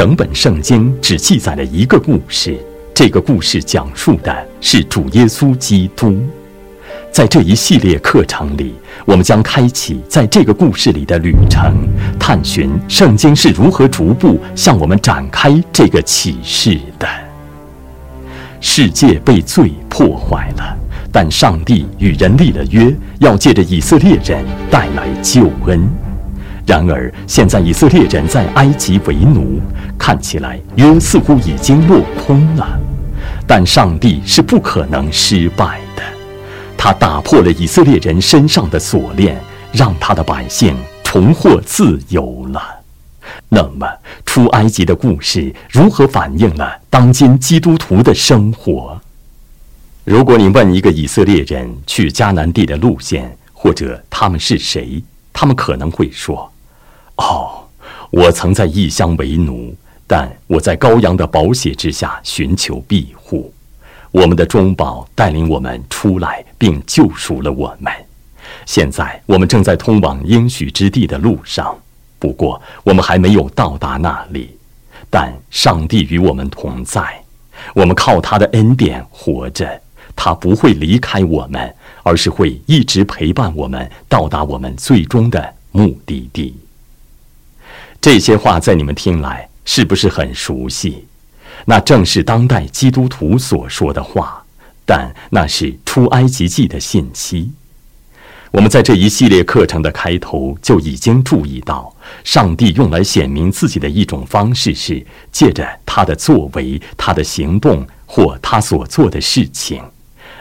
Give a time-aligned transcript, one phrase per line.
[0.00, 2.58] 整本圣经只记载了一个故事，
[2.94, 6.18] 这个故事讲述的是主耶稣基督。
[7.12, 8.72] 在这一系列课程里，
[9.04, 11.74] 我们将开启在这个故事里的旅程，
[12.18, 17.06] 探寻圣经是如何逐步向我们展开这个启示的。
[18.58, 20.78] 世界被罪破坏了，
[21.12, 25.86] 但上帝与人立了约，要借着以色列人带来救恩。
[26.70, 29.60] 然而，现在以色列人在埃及为奴，
[29.98, 32.78] 看起来约似乎已经落空了。
[33.44, 36.02] 但上帝是不可能失败的。
[36.78, 39.36] 他打破了以色列人身上的锁链，
[39.72, 42.62] 让他的百姓重获自由了。
[43.48, 43.84] 那么，
[44.24, 48.96] 出埃及的故事如何反映了当今基督徒的生活？
[50.04, 56.50] 如果你问一个以色列人去迦南地的路线，或者他们是谁，他们可能会说
[57.20, 57.68] ：“哦，
[58.10, 59.74] 我曾在异乡为奴，
[60.06, 63.52] 但我在羔羊的宝血之下寻求庇护。”
[64.10, 67.92] 我们的中保带领我们出来，并救赎了我们。
[68.66, 71.78] 现在我们正在通往应许之地的路上，
[72.18, 74.56] 不过我们还没有到达那里。
[75.08, 77.22] 但上帝与我们同在，
[77.72, 79.80] 我们靠他的恩典活着。
[80.16, 86.56] 他不会离开我们，而是会一直陪伴我们到达我们最终的目的地。
[88.00, 91.04] 这些话在你们听来是不是很熟悉？
[91.66, 94.42] 那正是当代基督徒所说的话，
[94.86, 97.50] 但那是出埃及记的信息。
[98.50, 101.94] 我们在这一系列课程的开头就已经注意到，
[102.24, 109.84] 上帝用来显明自己的一种方式是借着他的作为、他的行动或他所做的事情，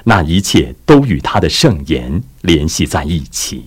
[0.05, 3.65] 那一切都与他的圣言联系在一起。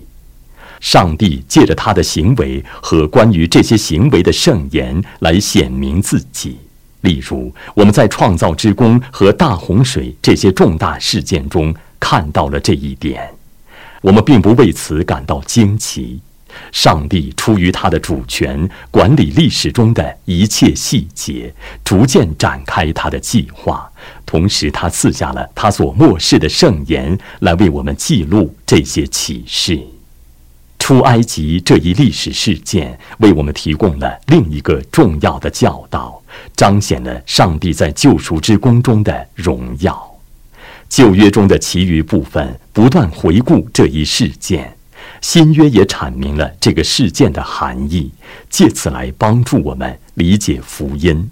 [0.82, 6.58] 上帝借着他的行为和关于这些行为的圣言来显明自己。
[7.02, 13.30] 例如，我们在创造之功和大洪水这些重大事件中看到了这一点。
[14.00, 16.20] 我们并不为此感到惊奇。
[16.70, 23.90] 上帝出于他的主权，管理历史中的一切细节，逐渐展开他的计划。
[24.26, 29.80] 同时，他赐下了他所漠视的圣言，来为我们记录这些启示。
[30.82, 36.20] 出埃及这一历史事件，为我们提供了另一个重要的教导。
[36.56, 40.18] 彰显了上帝在救赎之功中的荣耀。
[40.88, 44.76] 旧约中的其余部分不断回顾这一事件，
[45.20, 48.10] 新约也阐明了这个事件的含义，
[48.50, 51.30] 借此来帮助我们理解福音。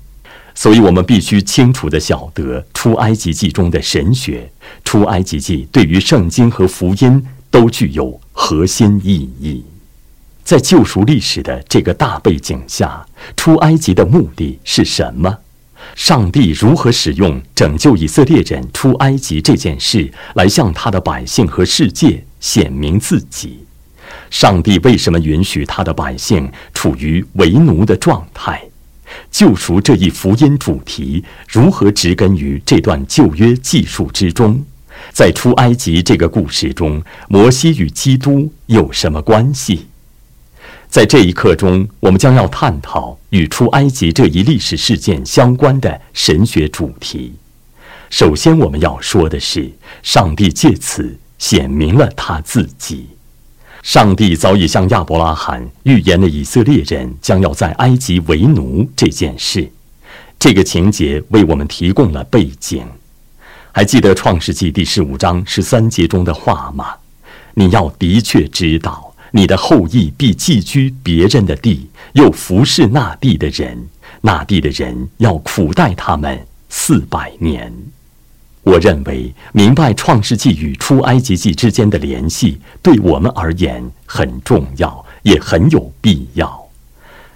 [0.54, 4.48] 所以，我们必须清楚地晓得出埃及记中的神学。
[4.84, 9.64] 出埃及记对于圣经和福音都具有核心意义。
[10.42, 13.06] 在救赎历史的这个大背景下，
[13.36, 15.38] 出埃及的目的是什么？
[15.94, 23.64] 上帝如何使用拯救以色列人出埃及这件事来向他的百姓和世界显明自己？
[24.28, 28.62] 上帝为什么允许他的百姓处于为奴的状态？
[29.30, 34.64] 救赎这一福音主题如何植根于这段旧约记述之中？
[35.12, 39.86] 在出埃及这个故事中，摩西与基督有什么关系？
[40.88, 47.34] 在这一课中，我们将要探讨与出埃及这一历史事件相关的神学主题。
[48.08, 49.70] 首先，我们要说的是，
[50.02, 53.06] 上帝借此显明了他自己。
[53.82, 59.70] 上帝早已向亚伯拉罕预言了以色列人将要在埃及为奴这件事。
[60.38, 62.84] 这个情节为我们提供了背景。
[63.72, 66.94] 还记得创世纪第十五章十三节中的话吗？
[67.54, 69.06] 你要的确知道。
[69.32, 73.88] 你的后裔必寄居别人的地，又服侍那地的人，
[74.22, 76.36] 那地的人要苦待他们
[76.68, 77.72] 四百年。
[78.64, 86.68] 我认为明白创世纪与出埃及记之间的联系，对我们而言很重要，也很有必要。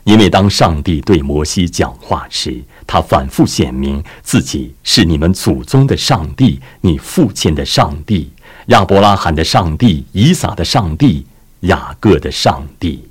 [0.03, 8.31] 因为当上帝对摩西讲话时，他反复显明自己是你们祖宗的上帝，你父亲的上帝，
[8.67, 11.27] 亚伯拉罕的上帝，以撒的上帝。
[11.65, 13.03] 雅各的上帝，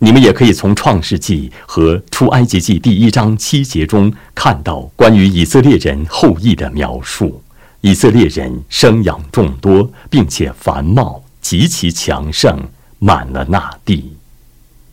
[0.00, 7.40] 你们也可以从创世纪和出埃及记第一章七节中看到关于以色列人后裔的描述。
[7.80, 12.58] 以色列人生养众多，并且繁茂，极其强盛，
[12.98, 14.12] 满了那地。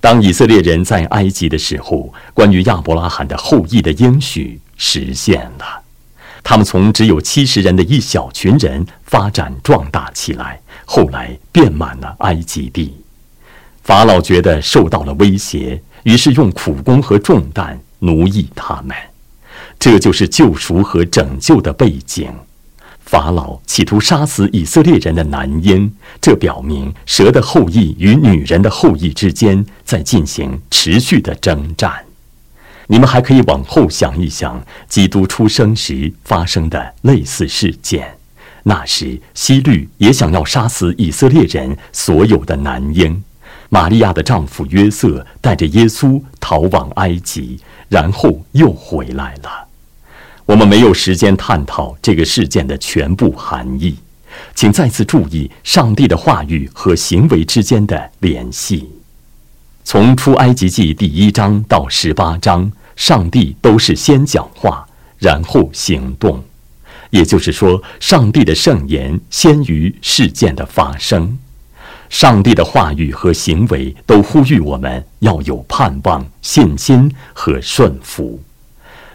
[0.01, 5.83] 当以色列人在埃及的时候，关于亚伯拉罕的后裔的应许实现了。
[6.41, 10.59] 他们从只有七十人的一小群人发展壮大起来。
[10.85, 12.95] 后来遍满了埃及地，
[13.83, 18.95] 法老觉得受到了威胁，于是用苦工和重担奴役他们。
[19.77, 22.33] 这就是救赎和拯救的背景。
[23.09, 25.91] 法老企图杀死以色列人的男婴，
[26.21, 31.91] 这表明蛇的后裔与女人的后裔之间在进行持续的征战。
[32.85, 38.15] 你们还可以往后想一想，基督出生时发生的类似事件。
[38.61, 43.23] 那时，希律也想要杀死以色列人所有的男婴。
[43.69, 49.68] 玛利亚的丈夫约瑟带着耶稣逃往埃及，然后又回来了。
[50.49, 53.95] 我们没有时间探讨这个事件的全部含义，
[54.55, 58.89] 请再次注意上帝的话语和行为之间的联系。
[59.83, 64.83] 从出埃及记第一章到十八章，上帝都是先讲话，
[65.19, 66.43] 然后行动，
[67.11, 71.37] 也就是说，上帝的圣言先于事件的发生。
[72.09, 78.41] 上帝的话语和行为都呼吁我们要有盼望、信心和顺服。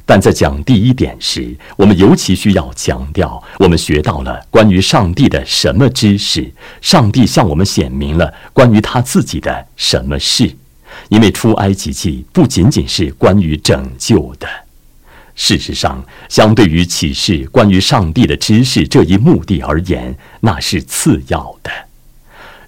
[0.06, 6.52] 但在讲第一点时，我们尤其需要强调，我们学到了关于上帝的什么知识？
[6.82, 10.54] 上帝向我们显明了关于他自己的什么事？
[11.08, 14.46] 因为出埃及记不仅仅是关于拯救的。
[15.34, 21.70] 事实上，相对于启示关于上帝的知识这一目的而言，那是次要的。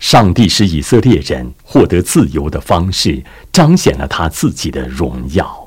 [0.01, 3.23] 上帝使以色列人获得自由的方式，
[3.53, 5.66] 彰显了他自己的荣耀。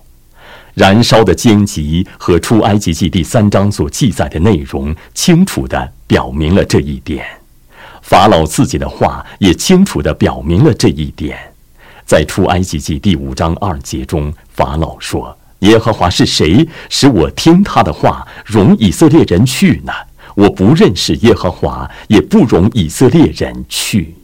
[0.73, 7.25] 燃烧的荆棘和出埃及记第三章所记载的内容，清楚地表明了这一点。
[8.01, 11.37] 法老自己的话也清楚地表明了这一点。
[12.05, 19.93] 在出埃及记第五章二节中，法老说：“耶和华是谁，使我听他的话，容以色列人去呢？
[20.35, 24.15] 我不认识耶和华，也不容以色列人去。”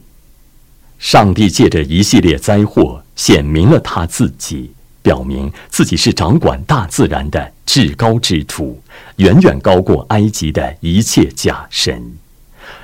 [0.98, 4.72] 上帝借着一系列灾祸，显明了他自己。
[5.06, 8.82] 表明自己是掌管大自然的至高之主，
[9.18, 12.02] 远远高过埃及的一切假神。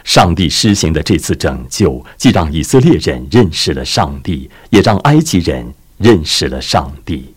[0.03, 5.65] 上帝施行的这次拯救，既让以色列人认识了上帝，也让埃及人
[5.97, 7.33] 认识了上帝。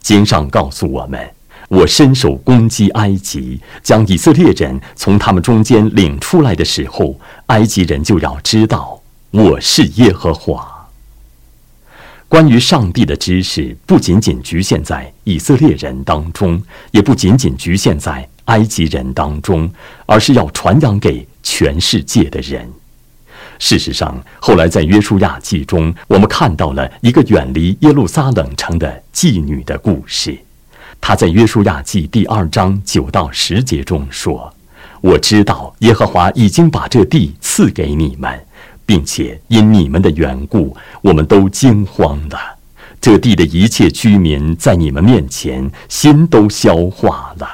[0.00, 1.28] 经上告诉我们
[1.66, 9.02] ：“我伸手攻击埃及，将以色列人从他们中间领出来的时候，埃及人就要知道
[9.32, 10.74] 我是耶和华。”
[12.28, 19.70] 关于上帝的知识不仅仅局限在以色列人当中，也不仅仅局限在埃及人当中，
[20.06, 22.68] 而是要传扬给全世界的人。
[23.58, 30.36] 事实上，后来在约书亚记中，我们看到了一个远离耶路撒冷城的妓女的故事。
[31.00, 34.52] 她在约书亚记第二章九到十节中说
[35.00, 38.38] ：“我知道耶和华已经把这地赐给你们。”
[38.86, 42.38] 并且因你们的缘故，我们都惊慌了。
[43.00, 47.46] 这地的一切居民在你们面前心都消化了，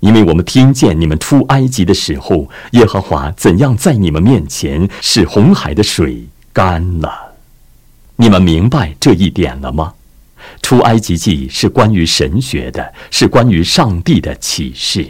[0.00, 7.34] 因为我们听见你们出埃及的时候，耶和华怎样在你们面前使红海的水干了。
[8.16, 9.92] 你们明白这一点了吗？
[10.62, 15.06] 出埃及记是关于神学的，是关于上帝的启示。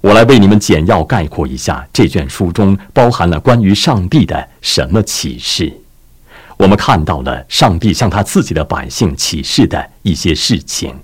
[0.00, 5.72] 我来为你们简要概括一下这卷书中包含了关于上帝的什么启示。
[6.56, 10.94] 我们看到了上帝向他自己的百姓启示的一些事情，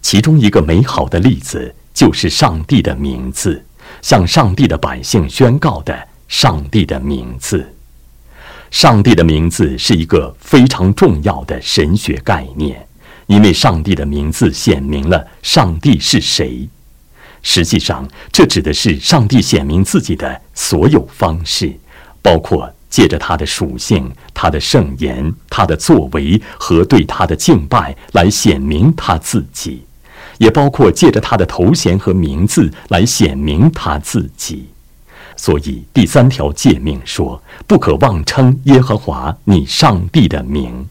[0.00, 3.62] 其中一个美好的例子就是上帝的名字，
[4.00, 7.74] 向上帝的百姓宣告的上帝的名字。
[8.70, 12.86] 上帝的名字是一个非常重要的神学概念，
[13.26, 16.68] 因为上帝的名字显明了上帝是谁。
[17.42, 21.72] 实际上，这指的是上帝显明自己的所有方式，
[22.20, 29.82] 包括借着他的属性、他的圣言、他的作为和对他的敬拜来显明他自己，
[30.38, 34.68] 也包括借着他的头衔和名字来显明他自己。
[35.36, 40.86] 所以，第三条诫命说：“不可妄称耶和华你上帝的名。”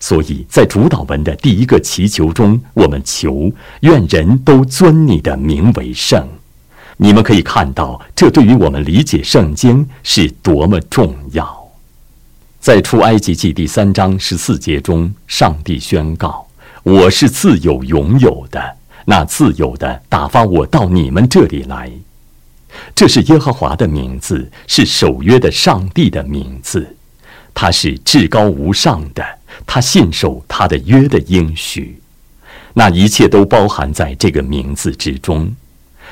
[0.00, 6.26] 所以在主导文的第一个祈求中，我们求愿人都尊你的名为圣。
[6.96, 11.68] 你们可以看到，这对于我们理解圣经是多么重要。
[12.60, 16.46] 在出埃及记第三章十四节中，上帝宣告
[16.82, 21.90] ：“我是自有永有的，那自有的打发我到你们这里来。”
[22.94, 26.96] 这是耶和华的名字，是守约的上帝的名字，
[27.54, 29.24] 他是至高无上的。
[29.66, 32.00] 他信守他的约的应许，
[32.74, 35.54] 那一切都包含在这个名字之中。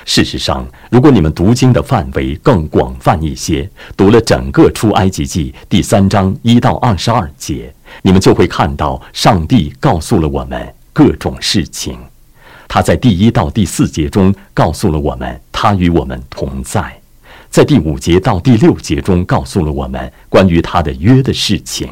[0.05, 11.99] 事实上，如果你们读经的范围更广泛一些，读了整个出埃及记第三章一到二十二节，你们就会看到，上帝告诉了我们各种事情。
[12.69, 16.83] 他在第一到第四节中告诉了我们，他与我们同在；
[17.51, 21.89] 在第五节到第六节中告诉了我们关于他的约的事情；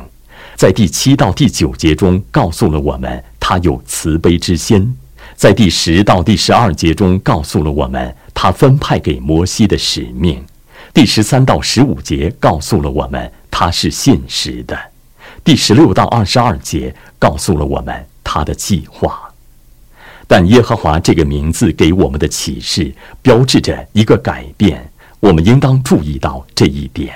[0.56, 4.82] 在第七到第九节中告诉了我们他有慈悲之心；
[5.37, 10.37] 在第十到第十二节中告诉了我们他分派给摩西的使命；
[10.92, 14.76] 第十三到十五节告诉了我们他是现实的；
[15.42, 19.20] 第十六到二十二节告诉了我们他的计划。
[20.26, 24.90] 但耶和华这个名字给我们的启示，标志着一个改变。
[25.20, 27.14] 我们应当注意到这一点。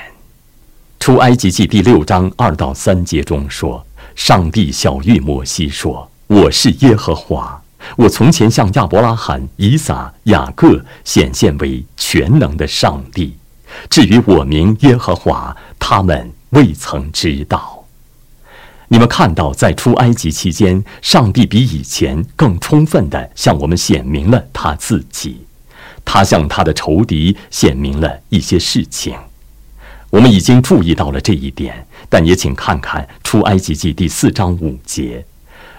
[0.98, 7.62] 出埃及记第六章二到三节中说：“上帝小谕摩西说：‘我是耶和华，
[7.96, 13.34] 我从前向亚伯拉罕、以撒、雅各显现为全能的上帝。
[13.88, 17.84] 至于我名耶和华，他们未曾知道。’”
[18.88, 25.46] 你们看到，在出埃及期间，上帝比以前更充分地向我们显明了他自己。
[26.04, 29.14] 他向他的仇敌显明了一些事情。
[30.10, 35.24] 我们已经注意到了这一点，但也请看看出埃及记第四章五节：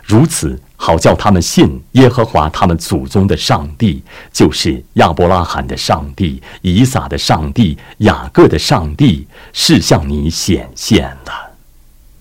[0.03, 11.51] 如此，好叫他们信耶和华他们祖宗的上帝，就是亚伯拉罕的上帝、以撒的上帝、雅各的上帝，是向你显现了。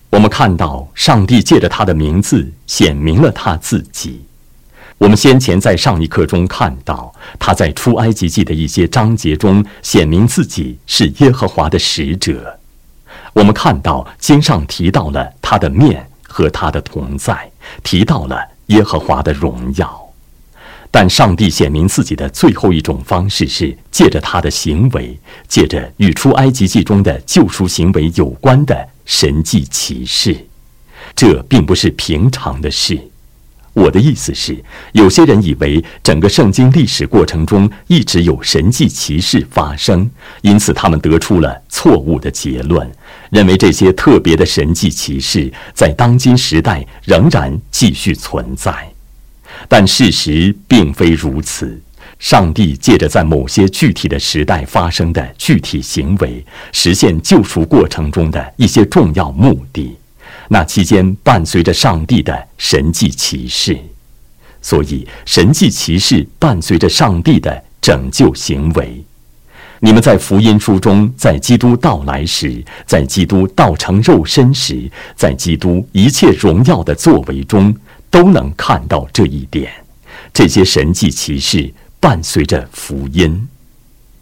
[0.09, 4.21] 我们看到，上帝借着他的名字显明了他自己。
[4.99, 12.59] 我们先前在上一课中看到，他在出埃及记的一些章节中显明自己是耶和华的使者。
[13.31, 17.49] 我们看到经上提到了他的面和他的同在，
[17.81, 18.37] 提到了
[18.67, 20.05] 耶和华的荣耀。
[20.91, 28.89] 但上帝显明自己的最后一种方式是借着他的行为，借着与出埃及记中的救赎行为有关的。
[29.05, 30.35] 神迹奇事，
[31.15, 33.08] 这并不是平常的事。
[33.79, 40.09] 我的意思是，有些人以为整个圣经历史过程中一直有神迹奇事发生，
[40.41, 42.91] 因此他们得出了错误的结论，
[43.29, 48.73] 认为这些特别的神迹奇事在当今时代仍然继续存在。
[49.69, 51.81] 但事实并非如此。
[52.19, 59.95] 上帝借着在某些具体的时代发生的具体行为，实现救赎过程中的一些重要目的。
[60.49, 63.77] 那期间伴随着上帝的神迹奇事，
[64.61, 69.01] 所以神迹奇事伴随着上帝的拯救行为。
[69.79, 77.73] 你们在福音书中，在基督到来时，在基督道成肉身时，在基督一切荣耀的作为中，
[78.09, 79.71] 都能看到这一点。
[80.33, 81.73] 这些神迹奇事。
[82.01, 83.49] 伴随着福音，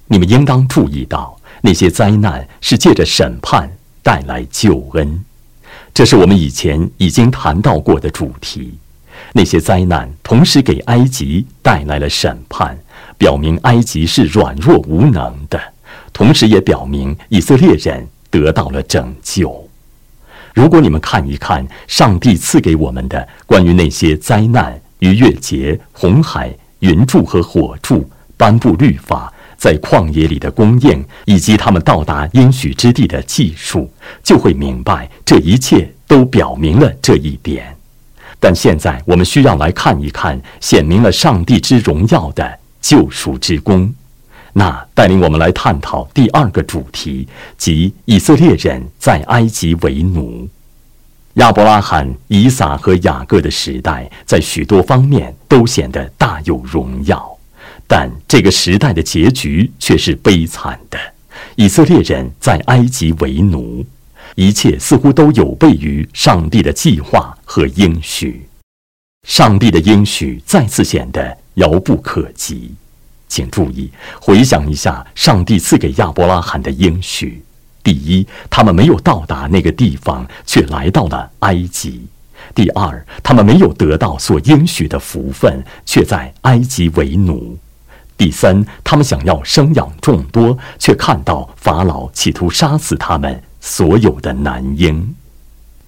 [0.07, 5.23] 你们应当注意到，那些灾难是借着审判带来救恩。
[5.97, 8.71] 这是我们以前已经谈到过的主题。
[9.33, 12.77] 那些灾难同时给埃及带来了审判，
[13.17, 15.59] 表明埃及是软弱无能的，
[16.13, 19.67] 同时也表明以色列人得到了拯救。
[20.53, 26.55] 如果你们看一看上帝赐给我们的关于那些灾难、逾越节、红海。
[26.81, 33.91] 云柱和火柱颁布律法，在旷野里的供应，以及他们到达应许之地的技术，
[34.23, 37.75] 就会明白这一切都表明了这一点。
[38.39, 43.93] 但现在我们需要来看一看显明了上帝之荣耀的救赎之功。
[44.53, 50.47] 那带领我们来探讨第二个主题，即以色列人在埃及为奴。
[51.35, 57.36] 亚伯拉罕、以撒和雅各的时代，在许多方面都显得大有荣耀，
[57.87, 60.99] 但这个时代的结局却是悲惨的。
[61.55, 63.85] 以色列人在埃及为奴，
[64.35, 68.47] 一切似乎都有悖于上帝的计划和应许。
[69.27, 72.71] 上帝的应许再次显得遥不可及。
[73.27, 73.91] 请注意，
[74.21, 77.43] 回想一下上帝赐给亚伯拉罕的应许。
[77.83, 82.01] 第一，他们没有到达那个地方，却来到了埃及；
[82.55, 87.57] 第二，他们没有得到所应许的福分，却在埃及为奴；
[88.17, 95.15] 第三，他们想要生养众多，却看到法老企图杀死他们所有的男婴。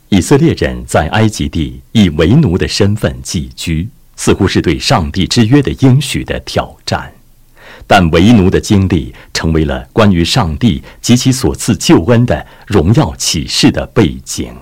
[0.09, 7.11] 以色列人在埃及地以为奴的身份寄居，似乎是对上帝之约的应许的挑战。
[7.87, 14.53] 但为奴的经历成为了关于上帝及其所赐救恩的荣耀启示的背景。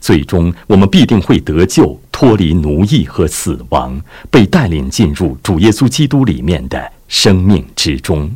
[0.00, 4.00] 最终，我们必定会得救，脱离奴役和死亡，
[4.30, 8.30] 被带领进入主耶稣基督里面的生命之中。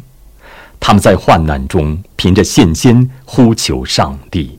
[0.78, 4.58] 他们在患难中凭着信心呼求上帝。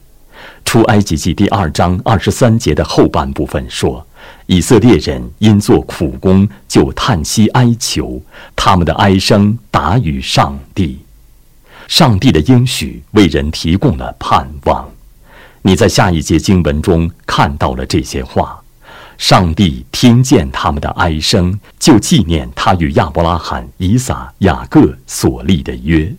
[0.66, 4.06] 出埃及记第二章二十三节的后半部分说
[4.48, 8.22] ：“以色列人因做苦工就叹息哀求，
[8.56, 11.00] 他们的哀声达于上帝。
[11.88, 14.90] 上帝的应许为人提供了盼望。
[15.64, 18.60] 你在下一节经文中看到了这些话。
[19.18, 26.14] 上帝听见他们的哀声，就纪念他与亚伯拉罕、以撒、雅各所立的约。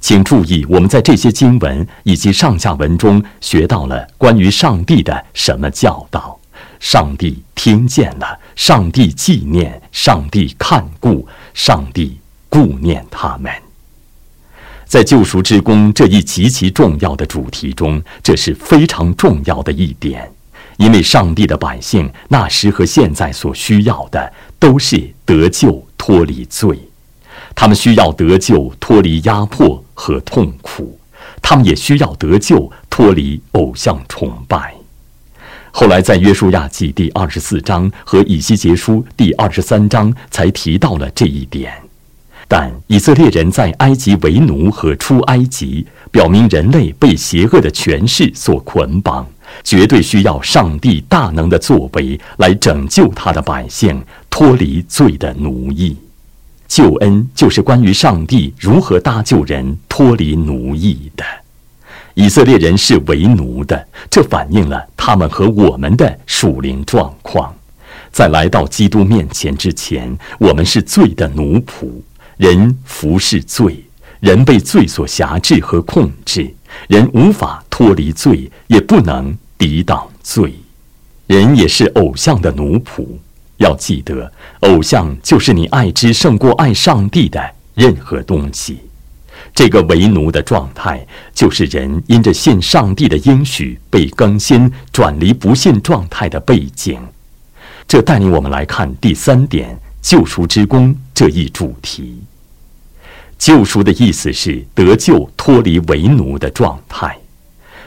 [0.00, 6.38] 请注意，我们在这些经文以及上下文中学到了关于上帝的什么教导？
[6.78, 13.50] 上帝听见了，上帝纪念，上帝看顾，上帝顾念他们。
[14.92, 20.30] 在救赎之功这一极其重要的主题中，这是非常重要的一点，
[20.76, 26.78] 因为上帝的百姓那时和现在所需要的都是得救、脱离罪，
[27.54, 31.00] 他们需要得救、脱离压迫和痛苦，
[31.40, 34.74] 他们也需要得救、脱离偶像崇拜。
[35.70, 41.72] 后来在约书亚记第二十四章和以西结书第二十三章才提到了这一点。
[42.48, 49.26] 但以色列人在埃及为奴和出埃及，表明人类被邪恶的权势所捆绑，
[49.64, 55.96] 绝对需要上帝大能的作为来拯救他的百姓脱离罪的奴役。
[56.68, 61.24] 救恩就是关于上帝如何搭救人脱离奴役的。
[62.14, 67.54] 以色列人是为奴的，这反映了他们和我们的属灵状况。
[68.10, 71.90] 在来到基督面前之前，我们是罪的奴仆。
[72.42, 73.84] 人服侍罪，
[74.18, 76.52] 人被罪所辖制和控制，
[76.88, 80.52] 人无法脱离罪，也不能抵挡罪。
[81.28, 83.06] 人也是偶像的奴仆。
[83.58, 87.40] 要记得，偶像就是你爱之胜过爱上帝的
[87.76, 88.80] 任何东西。
[89.54, 96.98] 这个为奴的状态，就是人因着信上帝的应许被更新，转离不信状态的背景。
[97.86, 102.18] 这带领我们来看第三点：救赎之功这一主题。
[103.42, 107.18] 救赎的意思是得救、脱离为奴的状态。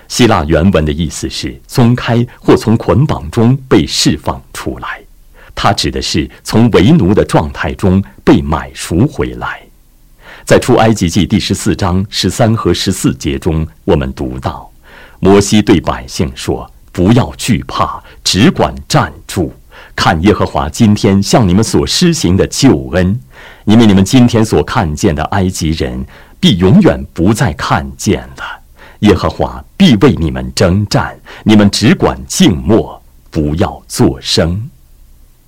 [0.10, 5.00] 希腊原文的意思是松开或从捆绑中被释放出来，
[5.56, 9.62] 它指的是从为奴的状态中被买赎回来。
[10.44, 14.70] 在出埃及记第十四章十三和十四节中，我们读到，
[15.22, 19.54] 摩西对百姓说：“不要惧怕，只管站住，
[19.96, 23.18] 看耶和华今天向你们所施行的救恩。”
[23.66, 26.06] 因为你们今天所看见的埃及人，
[26.40, 28.62] 必永远不再看见了。
[29.00, 34.70] 耶和华必为你们征战，你们只管静默，不要作声。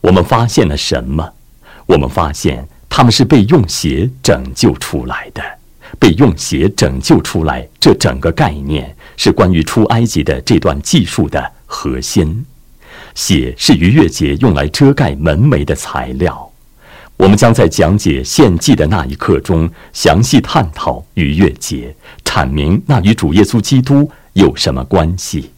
[0.02, 1.34] 我们发现了什么？
[1.86, 5.42] 我们发现他们是被用血拯救出来的。
[6.00, 12.46] 被用血拯救出来，这整个概念是关于出埃及的这段技术的核心。
[13.16, 16.52] 血是逾越节用来遮盖门楣的材料。
[17.18, 25.50] 我们将在讲解献祭的那一刻中详细探讨逾越节，阐明那与主耶稣基督有什么关系。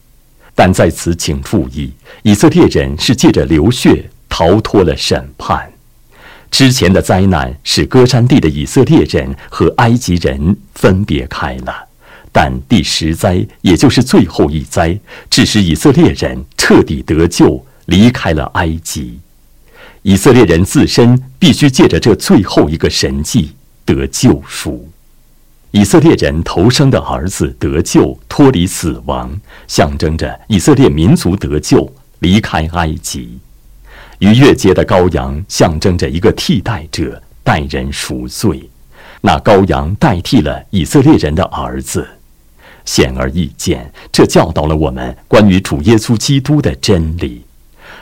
[0.54, 1.92] 但在此请注意，
[2.22, 5.70] 以色列人是借着流血逃脱了审判。
[6.50, 11.72] 之前的灾难使歌山地的以色列人和埃及人分别开了，
[12.32, 19.20] 但第十灾，也就是最后一灾，致使以色列人彻底得救，离开了埃及。
[20.02, 23.52] 以色列人自身必须借着这最后一个神迹
[23.84, 24.88] 得救赎。
[25.72, 29.30] 以色列人投生的儿子得救，脱离死亡，
[29.68, 33.38] 象征着以色列民族得救，离开埃及。
[34.18, 38.68] 逾越节的羔羊象征着一个替代者，代人赎罪。
[39.20, 42.08] 那羔羊代替了以色列人的儿子。
[42.84, 47.42] 显而易见，这教导了我们关于主耶稣基督的真理。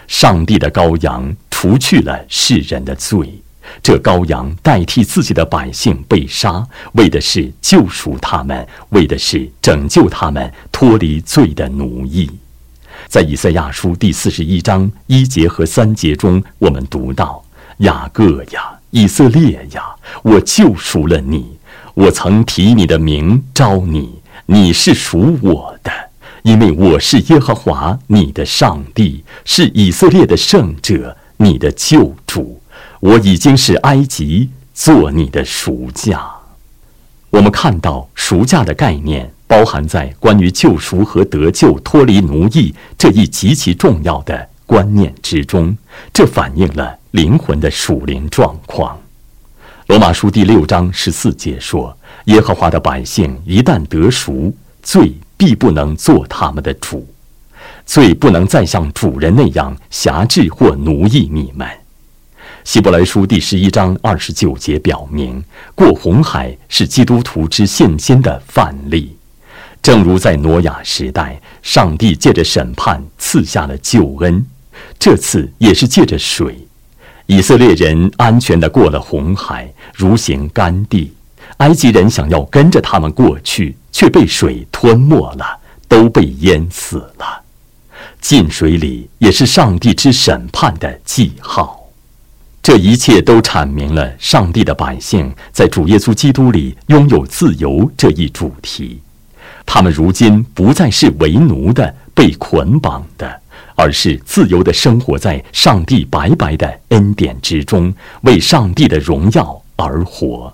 [0.09, 1.33] 上帝的羔羊。
[1.51, 3.43] 除去了世人的罪，
[3.83, 12.31] 这羔羊代替自己的百姓被杀，为的是救赎他们，为的是拯救他们脱离罪的奴役。
[13.09, 17.45] 在以赛亚书第四十一章一节和三节中，我们读到
[17.79, 19.83] ：“雅各呀，以色列呀，
[20.23, 21.59] 我救赎了你，
[21.95, 25.91] 我曾提你的名招你，你是属我的，
[26.43, 32.61] 因为我是耶和华你的上帝，是以色列的圣者。”你的救主，
[32.99, 36.29] 我已经是埃及做你的赎价。
[37.31, 45.79] 我们看到赎价的概念包含在关于救赎和得救、脱离奴役这一极其重要的观念之中，
[46.13, 48.99] 这反映了灵魂的属灵状况。
[49.87, 51.97] 罗马书第六章十四节说
[52.27, 57.09] ：“耶和华的百姓一旦得赎，罪必不能做他们的主。”
[57.87, 61.67] 罪不能再像主人那样辖制或奴役你们。
[62.63, 65.43] 希伯来书第十一章二十九节表明，
[65.75, 69.17] 过红海是基督徒之信心的范例。
[69.81, 74.45] 正如在挪亚时代，上帝借着审判赐下了救恩，
[74.99, 76.59] 这次也是借着水。
[77.25, 81.11] 以色列人安全地过了红海，如行干地；
[81.57, 87.43] 埃及人想要跟着他们过去，却被水吞没了，都被淹死了。
[88.21, 91.77] 进水里也是上帝之审判的记号。
[92.63, 99.01] 这一切都阐明了上帝的百姓在主耶稣基督里拥有自由这一主题。
[99.65, 103.41] 他们如今不再是为奴的、被捆绑的，
[103.75, 110.53] 而是自由的生活在上帝白白的恩典之中，为上帝的荣耀而活。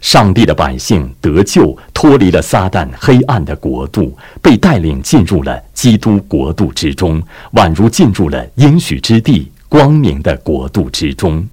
[0.00, 9.50] 上帝的百姓得救，脱离了撒旦黑暗的国度，被带领进入了基督国度之中，宛如进入了应许之地。
[9.68, 11.44] 光明的国度之中，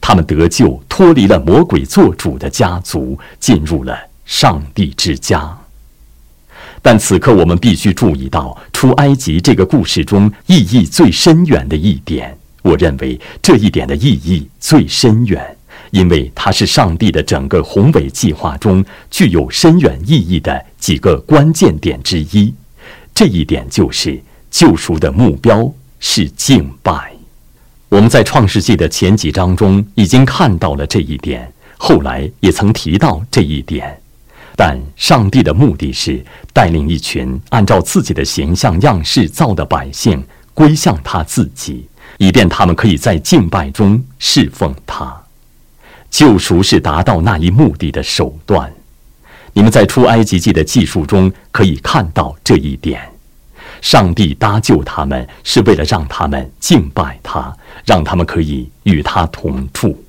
[0.00, 5.58] 他们得救，脱离了魔鬼做主的家族，进入了上帝之家。
[6.80, 12.38] 但此刻，我们必须注意到出埃及这个故事中意义最深远的一点。
[12.62, 15.56] 我认为这一点的意义最深远，
[15.90, 22.54] 因为它是上帝的整个宏伟计划中具有深远意义的几个关键点之一。
[23.14, 24.20] 这一点就是
[24.50, 27.12] 救赎的目标是敬拜。
[27.88, 33.98] 我们在创世纪的前几章中已经看到了这一点，后来也曾提到这一点。
[34.56, 40.22] 但上帝的目的是带领一群按照自己的形象样式造的百姓
[40.52, 41.86] 归向他自己，
[42.18, 45.14] 以便他们可以在敬拜中侍奉他。
[46.16, 48.72] 救赎是达到那一目的的手段。
[49.52, 53.06] 你们在出埃及记的记述中可以看到这一点。
[53.82, 60.02] 上帝搭救他们，是为了让他们敬拜他，让他们可以与他同住。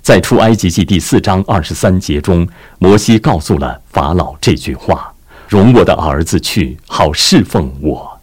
[0.00, 2.46] 在出埃及记第四章二十三节中，
[2.78, 5.12] 摩西告诉了法老这句话
[5.50, 8.20] ：“容我的儿子去，好侍奉我。”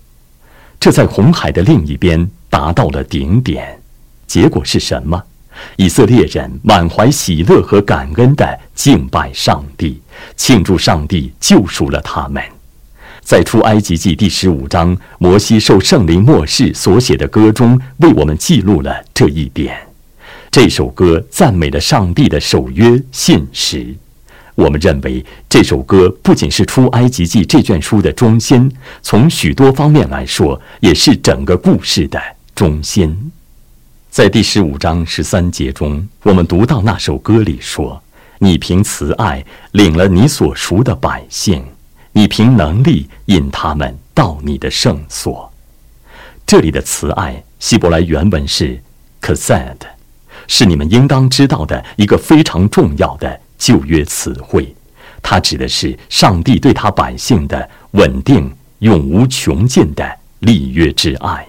[0.80, 3.78] 这在红海的另一边达到了顶点。
[4.26, 5.22] 结果是什么？
[5.76, 10.02] 以色列人满怀喜乐和感恩地敬拜上帝，
[10.36, 12.42] 庆祝上帝救赎了他们。
[13.22, 19.78] 在出埃及记第十五章，摩西受圣灵漠视所写的歌中，为我们记录了这一点。
[20.52, 23.96] 这首歌赞美了上帝的守约信实。
[24.56, 32.22] 我们认为这首歌不仅是出埃及记这卷书的中心，从许多方面来说，也是整个故事的
[32.54, 33.32] 中心。
[34.14, 38.00] 在第十五章十三节中，我们读到那首歌里说
[38.38, 41.66] ：“你凭慈爱领了你所赎的百姓。”
[42.14, 45.52] 你凭能力引他们到你的圣所。
[46.46, 48.80] 这里的慈爱，希伯来原文是
[49.20, 49.88] k a s a d
[50.48, 54.76] 是你们应当知道的一个非常重要的旧约词汇。
[55.24, 60.08] 它指的是上帝对他百姓的稳定、永无穷尽的
[60.42, 61.44] 立约之爱。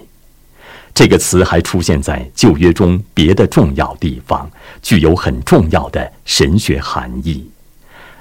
[0.95, 4.49] 这个词还出现在旧约中别的重要地方，
[4.81, 7.45] 具有很重要的神学含义。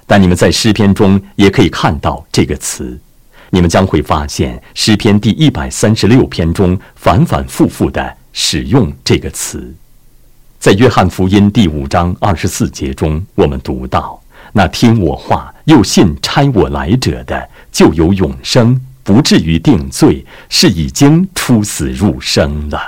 [0.07, 2.99] 但你们在诗篇中也可以看到这个词，
[3.51, 9.73] 你们将会发现诗篇第一百三十六篇中反反复复的使用这个词。
[10.59, 14.21] 在约翰福音第五章二十四节中，我们读到
[14.53, 22.81] ：“那听我话又信差我来者的，就有永生，不至于定罪，是已经出死入生了。”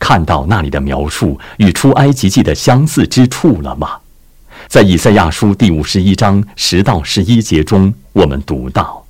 [0.00, 3.98] 看到那里的描述与出埃及记的相似之处了吗？
[4.66, 9.04] 在以赛亚书第五十一章十到十一节中，我们读到：“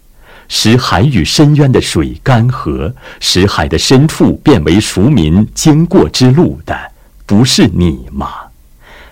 [0.49, 6.77] 使海与深渊的水干涸，使海的深处变为赎民经过之路的，
[7.25, 8.29] 不是你吗？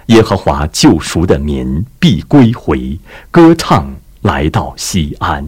[0.07, 2.99] 耶和华救赎的民必归回，
[3.31, 5.47] 歌唱来到西安。”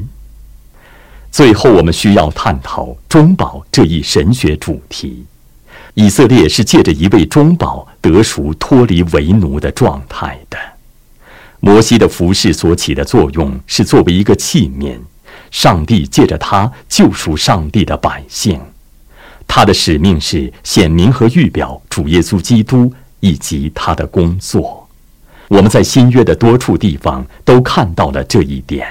[1.30, 5.24] 最后，我们需要探讨中保这一神学主题。
[5.94, 10.58] 以色列是借着一位中保得赎，脱离为奴的状态的。
[11.60, 14.98] 摩西的服饰所起的作用是作为一个器皿，
[15.50, 18.60] 上帝借着他救赎上帝的百姓。
[19.46, 24.88] 他的使命是显明和预表主耶稣基督以及他的工作。
[25.48, 28.86] 我们在新约的多处地方都看到了这一点。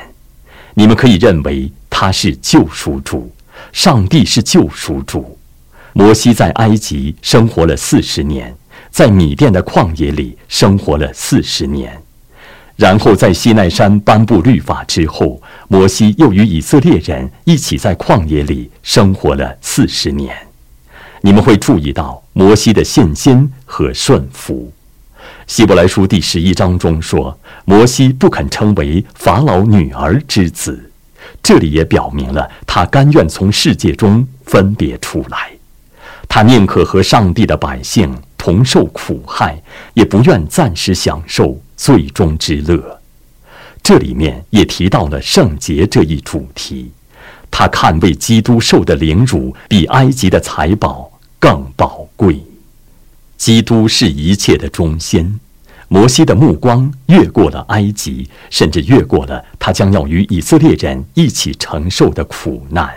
[0.74, 3.30] 你们可以认为他是救赎主，
[3.74, 5.38] 上帝是救赎主。
[5.92, 8.56] 摩西在埃及生活了四十年，
[8.90, 12.02] 在米甸的旷野里生活了四十年。
[12.78, 20.34] 然后在西奈山颁布律法之后，摩西又与以色列人一起在旷野里生活了四十年。
[21.20, 24.72] 你们会注意到摩西的信心和顺服。
[25.48, 30.89] 希伯来书第十一章中说，摩西不肯称为法老女儿之子，
[31.42, 35.52] 这里也表明了他甘愿从世界中分别出来，
[36.28, 39.60] 他宁可和上帝的百姓同受苦害，
[39.94, 43.02] 也不愿暂时享受最终之乐。
[43.82, 46.92] 这里面也提到了圣洁这一主题，
[47.50, 52.40] 他看为基督受的凌辱比埃及的财宝更宝贵。
[53.38, 55.40] 基督是一切的中心。
[55.92, 62.90] 摩西的目光越过了埃及，甚至越过了他将要与以色列人一起承受的苦难。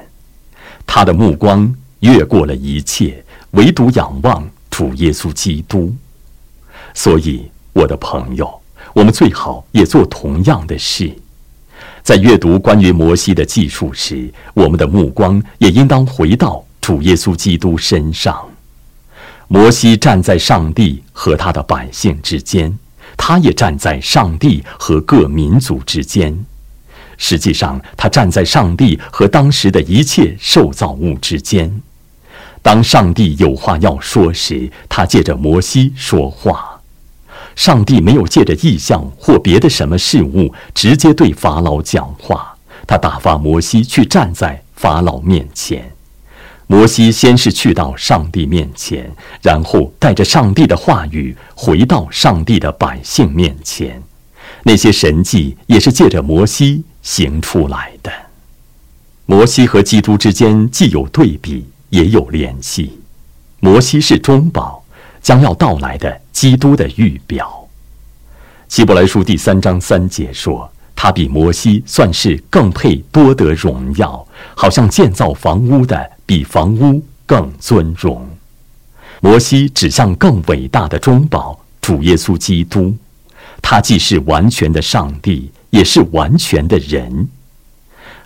[0.86, 5.94] 他的目光越过了一切，唯独仰望主耶稣基督。
[6.92, 8.60] 所以，我的朋友，
[8.92, 11.10] 我们最好也做同样的事。
[12.02, 18.46] 在阅读关于摩西的记述时，我们的目光也应当回到主耶稣基督身上。
[19.52, 22.74] 摩西站在上帝和他的百姓之间，
[23.18, 26.46] 他也站在上帝和各民族之间。
[27.18, 31.82] 实际上，他站在上帝和当时的一切受造物之间。
[32.62, 36.80] 当上帝有话要说时，他借着摩西说话。
[37.54, 45.92] 上帝没有借着异象或别的什么事物直接对法老讲话，他打发摩西去站在法老面前。
[46.72, 54.02] 摩西先是去到上帝面前，然后带着上帝的话语回到上帝的百姓面前。
[54.62, 58.10] 那些神迹也是借着摩西行出来的。
[59.26, 62.98] 摩西和基督之间既有对比，也有联系。
[63.60, 64.82] 摩西是中保，
[65.20, 67.68] 将要到来的基督的预表。
[68.70, 70.72] 希伯来书第三章三节说。
[71.02, 78.24] 他比摩西算是更配多得荣耀，好像建造房屋的比房屋更尊荣。
[79.20, 82.94] 摩西指向更伟大的中保主耶稣基督，
[83.60, 87.28] 他既是完全的上帝，也是完全的人。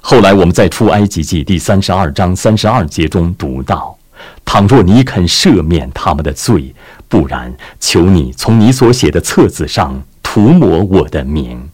[0.02, 3.96] 后来我们在出埃及记第三十二章三十二节中读到
[4.44, 6.74] ：“倘若你肯赦免他们的罪，
[7.08, 11.66] 不然，求你从你所写的册子上涂抹我的名。”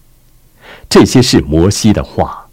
[0.93, 2.47] 这些是摩西的话，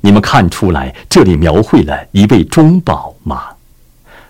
[0.00, 3.44] 你们看出来这里描绘了一位中保吗？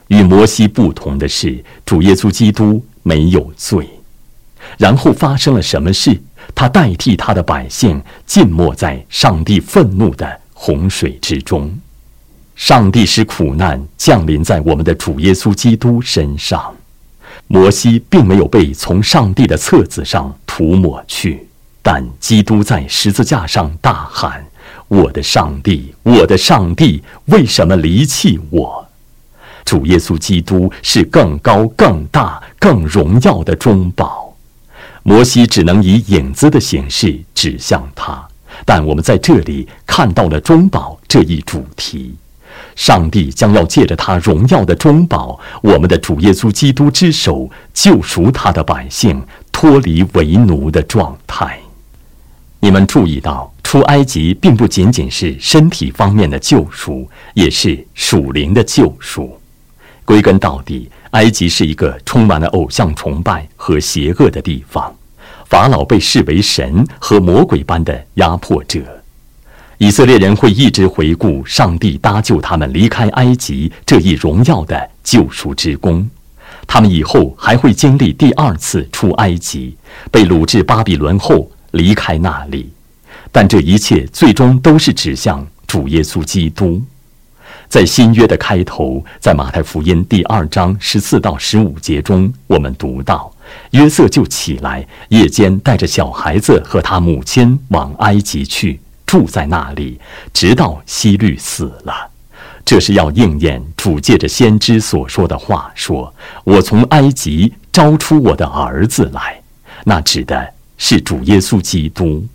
[0.09, 3.89] 与摩西不同的是，主耶稣基督没有罪。
[4.77, 6.21] 然后发生了什么事？
[6.55, 11.75] 他代替他的百姓浸没在上帝愤怒的洪水之中。
[12.57, 16.77] 上帝使苦难降临在我们的主耶稣基督身上。
[17.47, 21.47] 摩西并没有被从上帝的册子上涂抹去。
[21.93, 24.47] 但基督在十字架上大喊
[24.87, 28.87] ：“我的上帝，我的上帝，为什么离弃我？”
[29.67, 34.33] 主耶稣基督是更高、更大、更荣耀的中保。
[35.03, 38.25] 摩西只能以影子的形式指向他，
[38.65, 42.15] 但我们在这里看到了中保这一主题。
[42.77, 51.59] 上帝将要借着他荣耀的中保，我们的主耶稣基督之手，救赎他的百姓，脱离为奴的状态。
[52.63, 59.41] 你们注意到，出埃及并不仅仅是身体方面的救赎，也是属灵的救赎。
[60.05, 64.95] 归根到底，埃及是一个充满了偶像崇拜和邪恶的地方。
[65.47, 68.81] 法老被视为神和魔鬼般的压迫者。
[69.79, 76.07] 以色列人会一直回顾上帝搭救他们离开埃及这一荣耀的救赎之功。
[76.67, 79.75] 他们以后还会经历第二次出埃及，
[80.11, 81.51] 被掳至巴比伦后。
[81.73, 82.73] 离开那里，
[83.31, 86.83] 但这一切最终都是指向主耶稣基督。
[87.69, 93.33] 在新约的开头，在马太福音第二章十四到十五节中，我们读到
[93.71, 100.01] 约瑟就起来，夜间带着小孩子和他母亲往埃及去，住在那里，
[100.35, 102.11] 直到希律死了。
[102.65, 109.41] 这是要应验主借着先知所说的话，说：“我从埃及招出我的儿子来。”
[109.85, 110.55] 那指的。
[110.83, 112.27] 是主耶稣基督。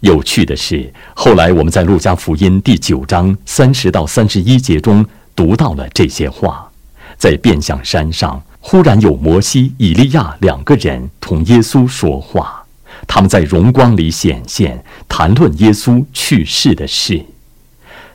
[0.00, 5.04] 有趣的是，后来我们在路加福音第九章三十到三十一节中
[5.36, 6.68] 读到了这些话。
[7.18, 12.64] 在变相山上，忽然有摩西、以利亚两个人同耶稣说话，
[13.06, 17.22] 他们在荣光里显现，谈论耶稣去世的事。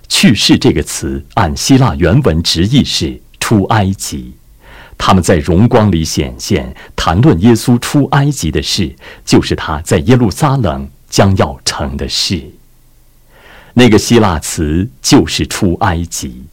[0.09, 4.33] 去世这个词按希腊原文直译是出埃及。
[5.03, 12.39] 他们在荣光里显现，谈论耶稣出埃及的事，就是他在耶路撒冷将要成的事。
[13.73, 16.43] 那个希腊词就是出埃及，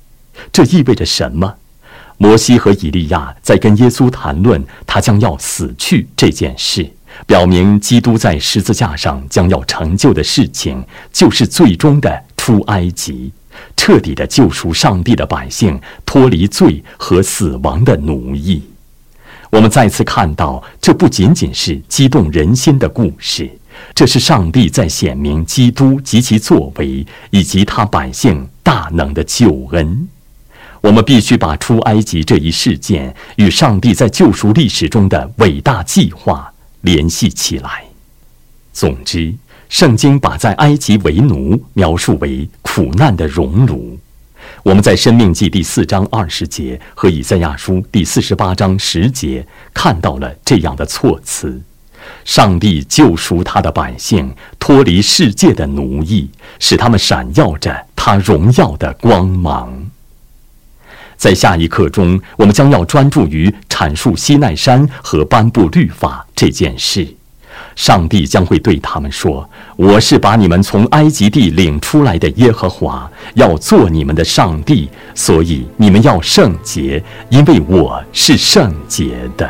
[0.50, 1.56] 这意味着什么？
[2.16, 6.90] 摩西和以利亚在跟耶稣谈论他将要死去这件事，
[7.26, 10.82] 表明基督在十字架上将要成就的事情，
[11.12, 13.30] 就是最终的出埃及，
[13.76, 18.62] 彻底的救赎上帝的百姓，脱离罪和死亡的奴役。
[19.50, 23.50] 我们再次看到，这不仅仅是激动人心的故事，
[23.94, 30.06] 这是上帝在显明基督及其作为，以及他百姓大能的救恩。
[30.80, 37.84] 我们必须把出埃及这一事件与上帝在救赎历史中的伟大计划联系起来。
[38.72, 39.34] 总之，
[39.68, 43.98] 圣经把在埃及为奴描述为苦难的熔炉。
[44.62, 51.60] 我们在《生命记》第四章二十节和《以赛亚书》第四十八章十节看到了这样的措辞：
[52.24, 59.90] 上帝救赎他的百姓，脱离世界的奴役，使他们闪耀着他荣耀的光芒。
[61.16, 67.17] 在下一课中，我们将要专注于阐述西奈山和颁布律法这件事。
[67.78, 79.48] 上帝将会对他们说：“我是把你们从埃及地领出来的耶和华，要做你们的上帝，所以你们要圣洁，因为我是圣洁的。”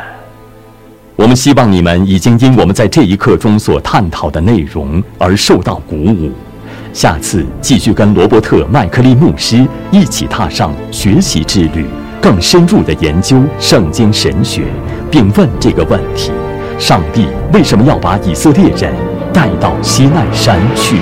[1.17, 6.31] 我们希望你们已经因我们在这一课中所探讨的内容而受到鼓舞。
[6.93, 11.83] 下次继续跟罗伯特·麦克利牧师一起踏上学习之旅，
[12.21, 14.65] 更深入的研究圣经神学，
[15.09, 16.31] 并问这个问题：
[16.79, 18.93] 上帝为什么要把以色列人
[19.33, 21.01] 带到西奈山去？